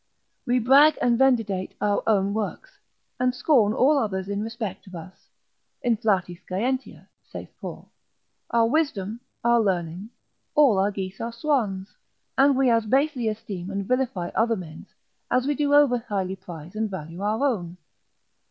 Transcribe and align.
We 0.47 0.57
brag 0.57 0.97
and 0.99 1.19
venditate 1.19 1.73
our 1.79 2.01
own 2.07 2.33
works, 2.33 2.79
and 3.19 3.35
scorn 3.35 3.71
all 3.71 3.99
others 3.99 4.29
in 4.29 4.41
respect 4.41 4.87
of 4.87 4.95
us; 4.95 5.29
Inflati 5.85 6.39
scientia, 6.49 7.07
(saith 7.23 7.53
Paul) 7.61 7.87
our 8.49 8.65
wisdom, 8.65 9.19
our 9.43 9.61
learning, 9.61 10.09
all 10.55 10.79
our 10.79 10.89
geese 10.89 11.21
are 11.21 11.31
swans, 11.31 11.95
and 12.35 12.57
we 12.57 12.67
as 12.71 12.87
basely 12.87 13.27
esteem 13.27 13.69
and 13.69 13.85
vilify 13.85 14.29
other 14.29 14.55
men's, 14.55 14.87
as 15.29 15.45
we 15.45 15.53
do 15.53 15.71
over 15.75 15.99
highly 15.99 16.35
prize 16.35 16.75
and 16.75 16.89
value 16.89 17.21
our 17.21 17.45
own. 17.45 17.77